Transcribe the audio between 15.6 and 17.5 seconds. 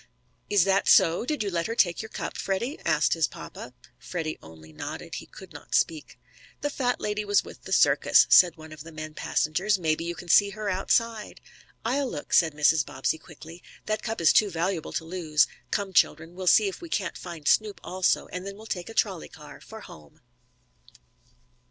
Come, children, we'll see if we can't find